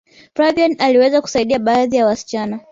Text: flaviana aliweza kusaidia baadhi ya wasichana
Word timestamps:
flaviana 0.35 0.75
aliweza 0.79 1.21
kusaidia 1.21 1.59
baadhi 1.59 1.95
ya 1.97 2.05
wasichana 2.05 2.59